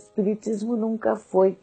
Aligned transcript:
espiritismo 0.00 0.76
nunca 0.76 1.14
foi 1.14 1.58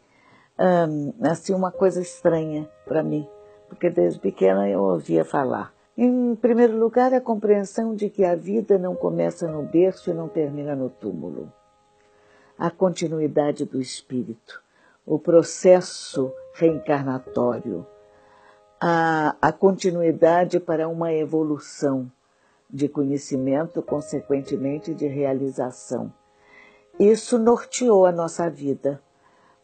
assim 1.22 1.54
uma 1.54 1.70
coisa 1.70 2.00
estranha 2.00 2.68
para 2.84 3.02
mim, 3.02 3.28
porque 3.68 3.88
desde 3.88 4.18
pequena 4.18 4.68
eu 4.68 4.82
ouvia 4.82 5.24
falar. 5.24 5.72
Em 5.96 6.34
primeiro 6.36 6.78
lugar, 6.78 7.12
a 7.12 7.20
compreensão 7.20 7.94
de 7.94 8.08
que 8.08 8.24
a 8.24 8.34
vida 8.34 8.78
não 8.78 8.94
começa 8.94 9.48
no 9.48 9.62
berço 9.62 10.10
e 10.10 10.14
não 10.14 10.28
termina 10.28 10.74
no 10.74 10.88
túmulo. 10.88 11.52
A 12.56 12.70
continuidade 12.70 13.64
do 13.64 13.80
espírito, 13.80 14.62
o 15.04 15.18
processo 15.18 16.32
reencarnatório, 16.54 17.86
a, 18.80 19.36
a 19.40 19.52
continuidade 19.52 20.60
para 20.60 20.88
uma 20.88 21.12
evolução 21.12 22.10
de 22.70 22.88
conhecimento, 22.88 23.82
consequentemente 23.82 24.94
de 24.94 25.06
realização. 25.06 26.12
Isso 26.98 27.38
norteou 27.38 28.06
a 28.06 28.12
nossa 28.12 28.50
vida. 28.50 29.00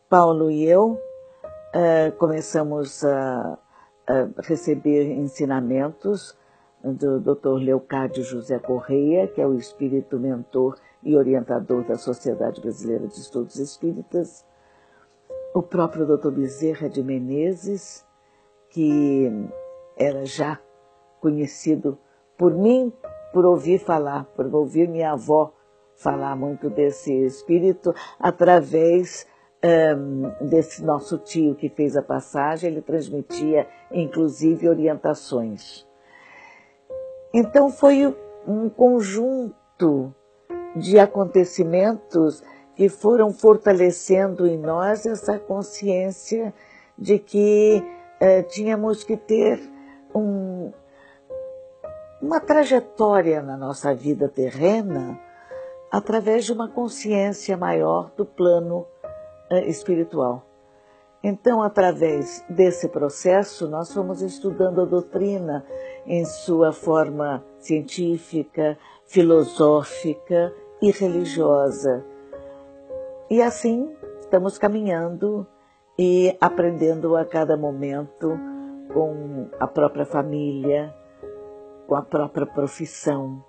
Paulo 0.08 0.52
e 0.52 0.64
eu 0.64 0.92
uh, 0.92 2.12
começamos 2.16 3.04
a, 3.04 3.58
a, 4.06 4.28
receber 4.42 5.10
ensinamentos 5.10 6.36
do 6.84 7.18
Dr. 7.18 7.54
Leocádio 7.54 8.22
José 8.22 8.58
Correia, 8.60 9.26
que 9.26 9.40
é 9.40 9.46
o 9.46 9.58
espírito 9.58 10.16
mentor 10.20 10.76
e 11.02 11.16
orientador 11.16 11.82
da 11.84 11.96
Sociedade 11.96 12.60
Brasileira 12.60 13.08
de 13.08 13.18
Estudos 13.18 13.56
Espíritas, 13.56 14.44
o 15.54 15.62
próprio 15.62 16.06
Dr. 16.06 16.30
Bezerra 16.30 16.88
de 16.88 17.02
Menezes, 17.02 18.06
que 18.70 19.28
era 19.96 20.24
já 20.24 20.60
conhecido 21.20 21.98
por 22.36 22.54
mim, 22.54 22.92
por 23.32 23.44
ouvir 23.44 23.80
falar, 23.80 24.24
por 24.36 24.54
ouvir 24.54 24.88
minha 24.88 25.12
avó 25.12 25.53
falar 25.96 26.36
muito 26.36 26.68
desse 26.68 27.12
espírito 27.24 27.94
através 28.18 29.26
um, 29.64 30.46
desse 30.48 30.82
nosso 30.84 31.18
tio 31.18 31.54
que 31.54 31.68
fez 31.68 31.96
a 31.96 32.02
passagem, 32.02 32.70
ele 32.70 32.82
transmitia 32.82 33.66
inclusive 33.90 34.68
orientações. 34.68 35.86
Então 37.32 37.70
foi 37.70 38.14
um 38.46 38.68
conjunto 38.68 40.14
de 40.76 40.98
acontecimentos 40.98 42.42
que 42.74 42.88
foram 42.88 43.32
fortalecendo 43.32 44.46
em 44.46 44.58
nós 44.58 45.06
essa 45.06 45.38
consciência 45.38 46.52
de 46.98 47.18
que 47.18 47.82
eh, 48.20 48.42
tínhamos 48.42 49.04
que 49.04 49.16
ter 49.16 49.60
um, 50.14 50.72
uma 52.20 52.40
trajetória 52.40 53.42
na 53.42 53.56
nossa 53.56 53.94
vida 53.94 54.28
terrena 54.28 55.18
através 55.94 56.44
de 56.44 56.52
uma 56.52 56.68
consciência 56.68 57.56
maior 57.56 58.10
do 58.16 58.26
plano 58.26 58.84
eh, 59.48 59.68
espiritual. 59.68 60.44
Então, 61.22 61.62
através 61.62 62.44
desse 62.50 62.88
processo, 62.88 63.68
nós 63.68 63.94
fomos 63.94 64.20
estudando 64.20 64.80
a 64.80 64.84
doutrina 64.84 65.64
em 66.04 66.24
sua 66.24 66.72
forma 66.72 67.44
científica, 67.60 68.76
filosófica 69.06 70.52
e 70.82 70.90
religiosa. 70.90 72.04
E 73.30 73.40
assim 73.40 73.94
estamos 74.18 74.58
caminhando 74.58 75.46
e 75.96 76.36
aprendendo 76.40 77.14
a 77.14 77.24
cada 77.24 77.56
momento 77.56 78.36
com 78.92 79.48
a 79.60 79.66
própria 79.68 80.04
família, 80.04 80.92
com 81.86 81.94
a 81.94 82.02
própria 82.02 82.46
profissão 82.46 83.44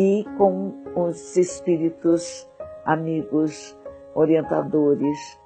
e 0.00 0.24
com 0.38 0.72
os 0.96 1.36
espíritos 1.36 2.48
amigos, 2.86 3.76
orientadores 4.14 5.38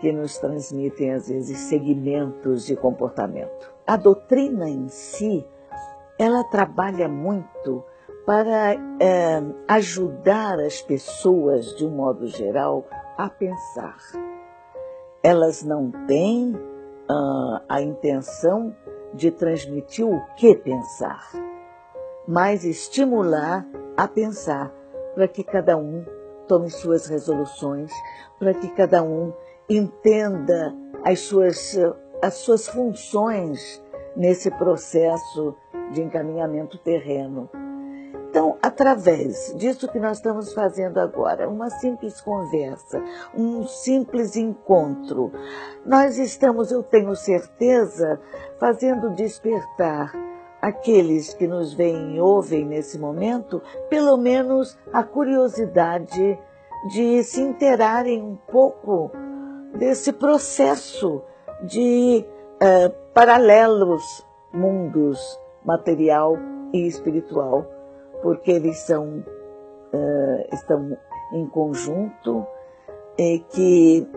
que 0.00 0.10
nos 0.10 0.38
transmitem 0.38 1.12
às 1.12 1.28
vezes 1.28 1.58
segmentos 1.58 2.64
de 2.64 2.74
comportamento. 2.74 3.70
A 3.86 3.98
doutrina 3.98 4.66
em 4.66 4.88
si, 4.88 5.46
ela 6.18 6.42
trabalha 6.44 7.06
muito 7.06 7.84
para 8.24 8.72
é, 8.98 9.42
ajudar 9.68 10.58
as 10.58 10.80
pessoas, 10.80 11.76
de 11.76 11.84
um 11.84 11.90
modo 11.90 12.26
geral, 12.28 12.86
a 13.18 13.28
pensar. 13.28 13.98
Elas 15.22 15.62
não 15.62 15.90
têm 16.06 16.54
uh, 16.54 17.60
a 17.68 17.82
intenção 17.82 18.74
de 19.12 19.30
transmitir 19.30 20.06
o 20.06 20.18
que 20.34 20.54
pensar, 20.54 21.28
mas 22.26 22.64
estimular 22.64 23.66
a 23.98 24.06
pensar 24.06 24.72
para 25.12 25.26
que 25.26 25.42
cada 25.42 25.76
um 25.76 26.04
tome 26.46 26.70
suas 26.70 27.06
resoluções, 27.08 27.90
para 28.38 28.54
que 28.54 28.68
cada 28.68 29.02
um 29.02 29.32
entenda 29.68 30.72
as 31.04 31.18
suas, 31.18 31.76
as 32.22 32.34
suas 32.34 32.68
funções 32.68 33.82
nesse 34.16 34.52
processo 34.52 35.56
de 35.90 36.00
encaminhamento 36.00 36.78
terreno. 36.78 37.50
Então, 38.30 38.56
através 38.62 39.52
disso 39.56 39.90
que 39.90 39.98
nós 39.98 40.18
estamos 40.18 40.52
fazendo 40.52 41.00
agora, 41.00 41.48
uma 41.48 41.68
simples 41.68 42.20
conversa, 42.20 43.02
um 43.34 43.66
simples 43.66 44.36
encontro, 44.36 45.32
nós 45.84 46.18
estamos, 46.18 46.70
eu 46.70 46.84
tenho 46.84 47.16
certeza, 47.16 48.20
fazendo 48.60 49.10
despertar 49.10 50.12
aqueles 50.60 51.32
que 51.34 51.46
nos 51.46 51.72
veem 51.72 52.16
e 52.16 52.20
ouvem 52.20 52.64
nesse 52.64 52.98
momento, 52.98 53.62
pelo 53.88 54.16
menos 54.16 54.76
a 54.92 55.02
curiosidade 55.02 56.38
de 56.92 57.22
se 57.22 57.40
interarem 57.40 58.22
um 58.22 58.36
pouco 58.50 59.10
desse 59.74 60.12
processo 60.12 61.22
de 61.62 62.24
uh, 62.56 63.12
paralelos 63.12 64.26
mundos 64.52 65.20
material 65.64 66.36
e 66.72 66.86
espiritual, 66.86 67.66
porque 68.22 68.50
eles 68.50 68.78
são, 68.78 69.24
uh, 69.92 70.54
estão 70.54 70.96
em 71.32 71.46
conjunto 71.46 72.46
e 73.18 73.40
que 73.50 74.08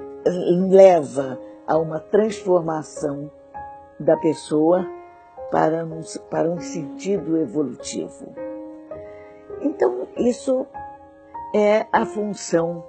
leva 0.70 1.40
a 1.68 1.78
uma 1.78 2.00
transformação 2.00 3.32
da 4.00 4.16
pessoa 4.18 4.88
para 5.52 5.86
um, 5.86 6.02
para 6.30 6.50
um 6.50 6.60
sentido 6.60 7.38
evolutivo. 7.38 8.34
Então, 9.62 10.08
isso 10.18 10.66
é 11.54 11.86
a 11.92 12.06
função 12.06 12.84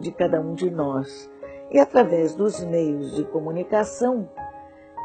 de 0.00 0.10
cada 0.10 0.40
um 0.40 0.54
de 0.54 0.70
nós. 0.70 1.30
E 1.70 1.78
através 1.78 2.34
dos 2.34 2.62
meios 2.64 3.14
de 3.14 3.24
comunicação, 3.24 4.28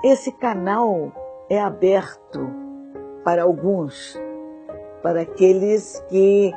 esse 0.03 0.31
canal 0.31 1.11
é 1.49 1.59
aberto 1.59 2.49
para 3.23 3.43
alguns, 3.43 4.19
para 5.01 5.21
aqueles 5.21 5.99
que 6.09 6.51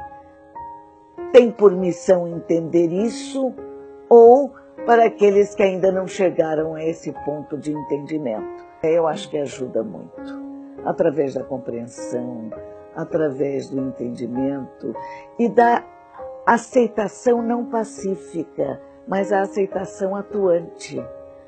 têm 1.33 1.51
por 1.51 1.73
missão 1.73 2.27
entender 2.27 2.89
isso 2.89 3.55
ou 4.09 4.53
para 4.85 5.07
aqueles 5.07 5.55
que 5.55 5.63
ainda 5.63 5.93
não 5.93 6.07
chegaram 6.07 6.75
a 6.75 6.85
esse 6.85 7.13
ponto 7.25 7.57
de 7.57 7.73
entendimento. 7.73 8.72
Eu 8.83 9.07
acho 9.07 9.31
que 9.31 9.39
ajuda 9.39 9.83
muito, 9.83 10.35
através 10.85 11.35
da 11.35 11.45
compreensão, 11.45 12.51
através 12.97 13.69
do 13.69 13.81
entendimento 13.81 14.93
e 15.39 15.49
da 15.49 15.85
aceitação 16.45 17.41
não 17.41 17.67
pacífica, 17.67 18.81
mas 19.07 19.33
a 19.33 19.43
aceitação 19.43 20.17
atuante. 20.17 21.01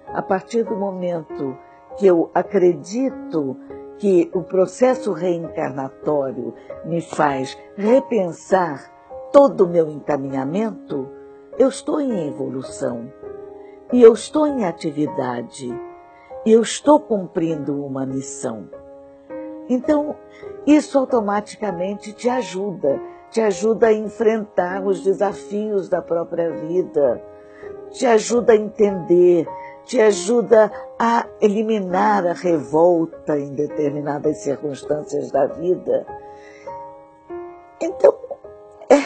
A 0.07 0.23
partir 0.23 0.63
do 0.63 0.77
momento 0.77 1.57
que 1.97 2.07
eu 2.07 2.31
acredito 2.33 3.57
que 3.99 4.31
o 4.33 4.43
processo 4.43 5.13
reencarnatório 5.13 6.55
me 6.85 7.01
faz 7.01 7.59
repensar 7.77 8.93
todo 9.33 9.65
o 9.65 9.69
meu 9.69 9.91
encaminhamento, 9.91 11.09
eu 11.59 11.69
estou 11.69 12.01
em 12.01 12.29
evolução. 12.29 13.13
E 13.93 14.01
eu 14.01 14.13
estou 14.13 14.47
em 14.47 14.65
atividade 14.65 15.73
eu 16.45 16.61
estou 16.61 17.01
cumprindo 17.01 17.85
uma 17.85 18.05
missão. 18.05 18.69
Então, 19.69 20.15
isso 20.67 20.99
automaticamente 20.99 22.13
te 22.13 22.29
ajuda, 22.29 23.01
te 23.31 23.41
ajuda 23.41 23.89
a 23.89 23.93
enfrentar 23.93 24.85
os 24.85 25.03
desafios 25.03 25.89
da 25.89 26.03
própria 26.03 26.51
vida, 26.51 27.23
te 27.91 28.07
ajuda 28.07 28.53
a 28.53 28.57
entender, 28.57 29.47
te 29.85 30.01
ajuda 30.01 30.71
a 30.99 31.27
eliminar 31.41 32.27
a 32.27 32.33
revolta 32.33 33.39
em 33.39 33.55
determinadas 33.55 34.39
circunstâncias 34.39 35.31
da 35.31 35.47
vida. 35.47 36.07
Então, 37.81 38.15
é, 38.91 38.97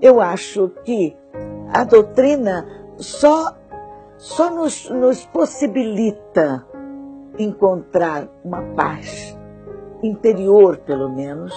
eu 0.00 0.20
acho 0.20 0.70
que 0.84 1.16
a 1.72 1.84
doutrina 1.84 2.66
só, 2.96 3.54
só 4.16 4.50
nos, 4.50 4.88
nos 4.90 5.24
possibilita 5.26 6.66
encontrar 7.38 8.28
uma 8.44 8.62
paz 8.74 9.38
interior, 10.02 10.78
pelo 10.78 11.08
menos, 11.08 11.54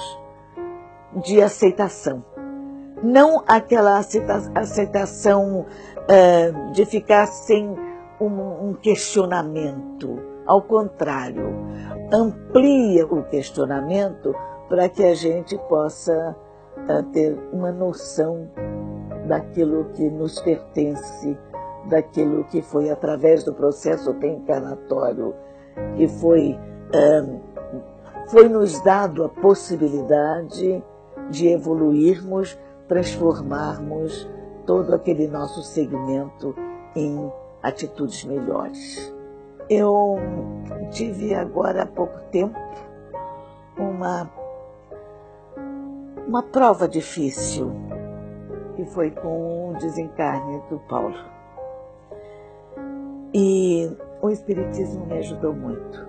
de 1.24 1.42
aceitação. 1.42 2.24
não 3.04 3.44
aquela 3.48 4.00
aceitação 4.56 5.66
uh, 5.66 6.72
de 6.72 6.86
ficar 6.86 7.26
sem 7.26 7.76
um, 8.20 8.70
um 8.70 8.74
questionamento. 8.74 10.20
Ao 10.46 10.62
contrário, 10.62 11.50
amplia 12.14 13.06
o 13.06 13.24
questionamento 13.24 14.36
para 14.70 14.88
que 14.88 15.04
a 15.04 15.16
gente 15.16 15.58
possa 15.68 16.36
uh, 16.78 17.04
ter 17.12 17.38
uma 17.52 17.72
noção 17.72 18.50
daquilo 19.28 19.86
que 19.94 20.10
nos 20.10 20.40
pertence, 20.42 21.38
daquilo 21.90 22.44
que 22.46 22.62
foi 22.62 22.90
através 22.90 23.44
do 23.44 23.54
processo 23.54 24.12
reencarnatório, 24.20 25.34
que 25.96 26.08
foi, 26.08 26.58
uh, 26.94 27.42
foi 28.30 28.48
nos 28.48 28.82
dado 28.82 29.24
a 29.24 29.30
possibilidade 29.30 30.84
de 31.30 31.48
evoluirmos, 31.48 32.58
transformarmos 32.88 34.30
todo 34.66 34.94
aquele 34.94 35.28
nosso 35.28 35.62
segmento 35.64 36.56
em 36.96 37.32
atitudes 37.64 38.24
melhores. 38.26 39.14
Eu 39.70 40.18
tive 40.92 41.34
agora 41.34 41.84
há 41.84 41.86
pouco 41.86 42.20
tempo 42.32 42.60
uma, 43.78 44.30
uma 46.28 46.44
prova 46.44 46.88
difícil, 46.88 47.72
que 48.76 48.86
foi 48.86 49.12
com 49.12 49.70
o 49.70 49.74
desencarne 49.78 50.62
do 50.70 50.80
Paulo. 50.80 51.16
E 53.34 53.90
o 54.22 54.30
Espiritismo 54.30 55.06
me 55.08 55.18
ajudou 55.18 55.54
muito, 55.54 56.08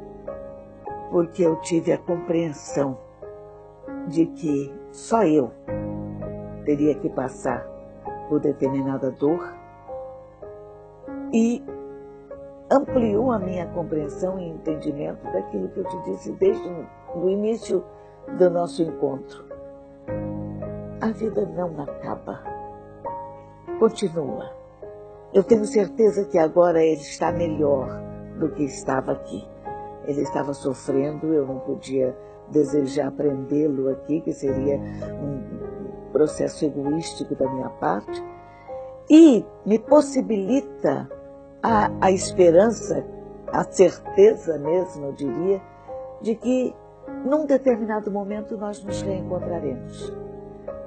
porque 1.10 1.42
eu 1.42 1.56
tive 1.62 1.92
a 1.92 1.98
compreensão 1.98 2.98
de 4.06 4.26
que 4.26 4.74
só 4.90 5.24
eu 5.24 5.50
teria 6.64 6.94
que 6.94 7.08
passar 7.08 7.66
por 8.28 8.40
determinada 8.40 9.10
dor 9.10 9.54
e 11.32 11.62
ampliou 12.70 13.32
a 13.32 13.38
minha 13.38 13.66
compreensão 13.68 14.38
e 14.38 14.48
entendimento 14.48 15.24
daquilo 15.32 15.68
que 15.70 15.80
eu 15.80 15.84
te 15.84 16.02
disse 16.02 16.32
desde 16.32 16.68
o 17.14 17.28
início 17.28 17.82
do 18.38 18.50
nosso 18.50 18.82
encontro. 18.82 19.44
A 21.00 21.08
vida 21.08 21.46
não 21.46 21.82
acaba, 21.82 22.42
continua. 23.78 24.50
Eu 25.32 25.42
tenho 25.42 25.64
certeza 25.64 26.26
que 26.26 26.38
agora 26.38 26.84
ele 26.84 27.00
está 27.00 27.32
melhor 27.32 28.01
do 28.42 28.50
que 28.50 28.64
estava 28.64 29.12
aqui. 29.12 29.46
Ele 30.04 30.22
estava 30.22 30.52
sofrendo, 30.52 31.32
eu 31.32 31.46
não 31.46 31.60
podia 31.60 32.16
desejar 32.48 33.12
prendê-lo 33.12 33.88
aqui, 33.88 34.20
que 34.20 34.32
seria 34.32 34.78
um 34.78 36.10
processo 36.12 36.64
egoístico 36.64 37.36
da 37.36 37.48
minha 37.48 37.70
parte, 37.70 38.22
e 39.08 39.44
me 39.64 39.78
possibilita 39.78 41.08
a, 41.62 41.90
a 42.00 42.10
esperança, 42.10 43.06
a 43.52 43.62
certeza 43.64 44.58
mesmo, 44.58 45.06
eu 45.06 45.12
diria, 45.12 45.62
de 46.20 46.34
que 46.34 46.74
num 47.24 47.46
determinado 47.46 48.10
momento 48.10 48.56
nós 48.56 48.82
nos 48.82 49.00
reencontraremos. 49.02 50.12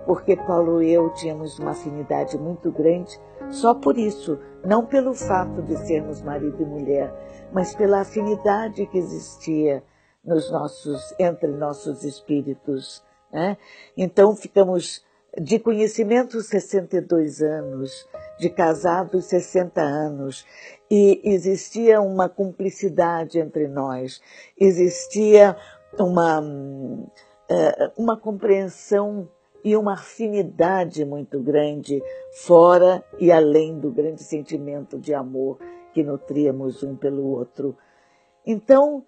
Porque 0.05 0.35
Paulo 0.35 0.83
e 0.83 0.91
eu 0.91 1.09
tínhamos 1.11 1.57
uma 1.57 1.71
afinidade 1.71 2.37
muito 2.37 2.69
grande, 2.71 3.19
só 3.51 3.73
por 3.73 3.97
isso, 3.97 4.39
não 4.63 4.85
pelo 4.85 5.13
fato 5.13 5.61
de 5.61 5.77
sermos 5.85 6.21
marido 6.21 6.61
e 6.61 6.65
mulher, 6.65 7.13
mas 7.51 7.75
pela 7.75 8.01
afinidade 8.01 8.85
que 8.87 8.97
existia 8.97 9.83
nos 10.23 10.51
nossos, 10.51 11.13
entre 11.19 11.47
nossos 11.47 12.03
espíritos. 12.03 13.03
Né? 13.31 13.57
Então 13.95 14.35
ficamos 14.35 15.05
de 15.39 15.59
conhecimento 15.59 16.41
62 16.41 17.41
anos, 17.41 18.07
de 18.39 18.49
casados 18.49 19.25
60 19.25 19.81
anos, 19.81 20.45
e 20.89 21.21
existia 21.23 22.01
uma 22.01 22.29
cumplicidade 22.29 23.39
entre 23.39 23.67
nós, 23.67 24.21
existia 24.57 25.57
uma, 25.99 26.41
eh, 27.49 27.91
uma 27.97 28.17
compreensão 28.17 29.29
e 29.65 29.75
uma 29.75 29.93
afinidade 29.93 31.03
muito 31.03 31.39
grande, 31.39 31.99
fora 32.31 33.03
e 33.17 33.31
além 33.31 33.79
do 33.79 33.89
grande 33.89 34.21
sentimento 34.21 34.99
de 34.99 35.11
amor 35.11 35.57
que 35.91 36.03
nutríamos 36.03 36.83
um 36.83 36.95
pelo 36.95 37.25
outro. 37.25 37.75
Então, 38.45 39.03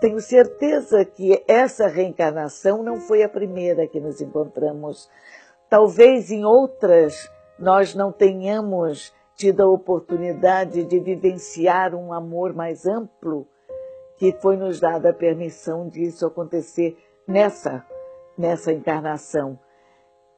tenho 0.00 0.20
certeza 0.20 1.04
que 1.04 1.42
essa 1.48 1.88
reencarnação 1.88 2.84
não 2.84 3.00
foi 3.00 3.24
a 3.24 3.28
primeira 3.28 3.88
que 3.88 3.98
nos 3.98 4.20
encontramos. 4.20 5.10
Talvez 5.68 6.30
em 6.30 6.44
outras 6.44 7.28
nós 7.58 7.96
não 7.96 8.12
tenhamos 8.12 9.12
tido 9.34 9.60
a 9.60 9.68
oportunidade 9.68 10.84
de 10.84 11.00
vivenciar 11.00 11.96
um 11.96 12.12
amor 12.12 12.54
mais 12.54 12.86
amplo, 12.86 13.48
que 14.18 14.30
foi 14.40 14.56
nos 14.56 14.78
dada 14.78 15.10
a 15.10 15.14
permissão 15.14 15.88
disso 15.88 16.24
acontecer 16.24 16.96
nessa, 17.26 17.84
nessa 18.38 18.72
encarnação. 18.72 19.58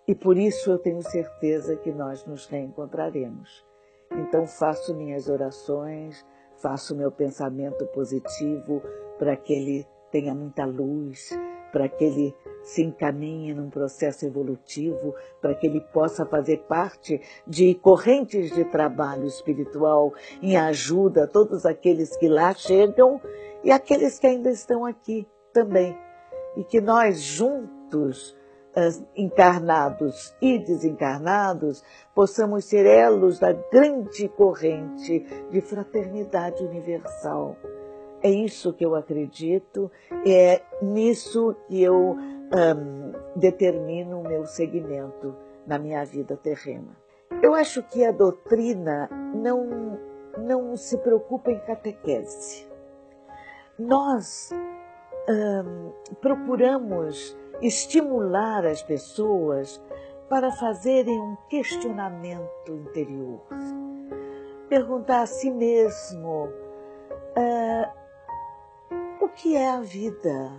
E 0.07 0.15
por 0.15 0.37
isso 0.37 0.71
eu 0.71 0.79
tenho 0.79 1.03
certeza 1.03 1.77
que 1.77 1.91
nós 1.91 2.25
nos 2.25 2.47
reencontraremos. 2.47 3.65
Então 4.13 4.47
faço 4.47 4.95
minhas 4.95 5.29
orações, 5.29 6.25
faço 6.57 6.95
meu 6.95 7.11
pensamento 7.11 7.87
positivo 7.87 8.83
para 9.19 9.37
que 9.37 9.53
ele 9.53 9.87
tenha 10.11 10.35
muita 10.35 10.65
luz, 10.65 11.31
para 11.73 11.89
que 11.89 12.05
ele 12.05 12.35
se 12.63 12.83
encaminhe 12.83 13.53
num 13.53 13.69
processo 13.69 14.25
evolutivo, 14.25 15.15
para 15.41 15.55
que 15.55 15.67
ele 15.67 15.81
possa 15.93 16.25
fazer 16.25 16.59
parte 16.69 17.21
de 17.47 17.75
correntes 17.75 18.55
de 18.55 18.65
trabalho 18.65 19.27
espiritual 19.27 20.13
em 20.41 20.57
ajuda 20.57 21.25
a 21.25 21.29
todos 21.29 21.67
aqueles 21.67 22.17
que 22.17 22.29
lá 22.29 22.55
chegam 22.55 23.21
e 23.63 23.71
aqueles 23.71 24.19
que 24.19 24.27
ainda 24.27 24.51
estão 24.51 24.85
aqui 24.85 25.27
também. 25.53 25.97
E 26.57 26.65
que 26.65 26.81
nós 26.81 27.21
juntos, 27.21 28.37
encarnados 29.17 30.35
e 30.41 30.59
desencarnados, 30.59 31.83
possamos 32.15 32.67
ser 32.67 32.85
elos 32.85 33.39
da 33.39 33.53
grande 33.53 34.29
corrente 34.29 35.21
de 35.51 35.61
fraternidade 35.61 36.63
universal 36.63 37.57
é 38.23 38.31
isso 38.31 38.73
que 38.73 38.85
eu 38.85 38.95
acredito, 38.95 39.91
é 40.27 40.61
nisso 40.83 41.55
que 41.69 41.83
eu 41.83 41.95
um, 41.97 43.13
determino 43.37 44.21
o 44.21 44.29
meu 44.29 44.45
segmento 44.47 45.35
na 45.67 45.79
minha 45.79 46.05
vida 46.05 46.37
terrena. 46.37 46.97
Eu 47.43 47.55
acho 47.55 47.83
que 47.85 48.05
a 48.05 48.11
doutrina 48.11 49.09
não, 49.35 49.99
não 50.39 50.77
se 50.77 50.97
preocupa 50.99 51.51
em 51.51 51.59
catequese. 51.61 52.67
Nós 53.79 54.51
um, 55.29 55.93
procuramos 56.21 57.37
estimular 57.61 58.67
as 58.67 58.83
pessoas 58.83 59.81
para 60.29 60.51
fazerem 60.53 61.21
um 61.21 61.37
questionamento 61.49 62.73
interior. 62.73 63.41
Perguntar 64.69 65.23
a 65.23 65.27
si 65.27 65.51
mesmo 65.51 66.49
uh, 67.37 67.87
o 69.21 69.29
que 69.29 69.57
é 69.57 69.71
a 69.71 69.81
vida? 69.81 70.53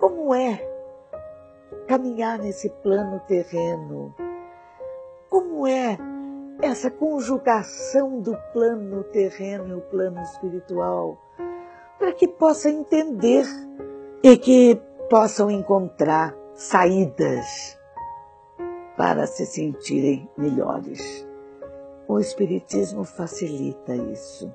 Como 0.00 0.34
é 0.34 0.60
caminhar 1.86 2.38
nesse 2.38 2.68
plano 2.68 3.20
terreno? 3.20 4.14
Como 5.30 5.66
é 5.66 5.96
essa 6.60 6.90
conjugação 6.90 8.20
do 8.20 8.36
plano 8.52 9.04
terreno 9.04 9.68
e 9.68 9.74
o 9.74 9.80
plano 9.82 10.20
espiritual? 10.22 11.16
Para 11.98 12.12
que 12.12 12.26
possa 12.26 12.68
entender 12.68 13.46
e 14.22 14.36
que 14.36 14.80
possam 15.08 15.50
encontrar 15.50 16.34
saídas 16.54 17.78
para 18.96 19.26
se 19.26 19.44
sentirem 19.44 20.28
melhores. 20.36 21.26
O 22.08 22.18
Espiritismo 22.18 23.04
facilita 23.04 23.94
isso. 23.94 24.52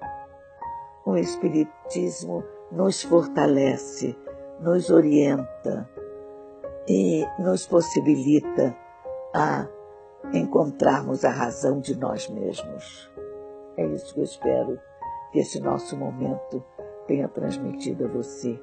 O 1.05 1.17
Espiritismo 1.17 2.43
nos 2.71 3.01
fortalece, 3.01 4.15
nos 4.59 4.89
orienta 4.89 5.89
e 6.87 7.25
nos 7.39 7.65
possibilita 7.67 8.75
a 9.33 9.67
encontrarmos 10.33 11.23
a 11.25 11.29
razão 11.29 11.79
de 11.79 11.97
nós 11.97 12.27
mesmos. 12.29 13.11
É 13.77 13.85
isso 13.85 14.13
que 14.13 14.19
eu 14.19 14.23
espero 14.23 14.79
que 15.31 15.39
esse 15.39 15.59
nosso 15.59 15.95
momento 15.95 16.63
tenha 17.07 17.27
transmitido 17.27 18.05
a 18.05 18.07
você. 18.07 18.59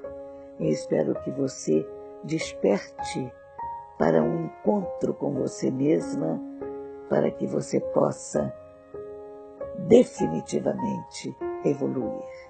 E 0.59 0.69
espero 0.71 1.15
que 1.23 1.31
você 1.31 1.87
desperte 2.25 3.33
para 3.99 4.23
um 4.23 4.47
encontro 4.47 5.15
com 5.15 5.33
você 5.35 5.71
mesma, 5.71 6.41
para 7.09 7.31
que 7.31 7.47
você 7.47 7.81
possa 7.81 8.53
definitivamente 9.87 11.37
evoluir. 11.65 12.46